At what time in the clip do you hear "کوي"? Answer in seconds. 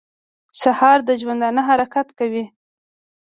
2.19-2.45